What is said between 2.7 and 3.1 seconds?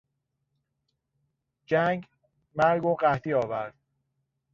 و